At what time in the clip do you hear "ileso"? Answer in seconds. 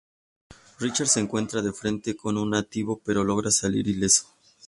3.87-4.33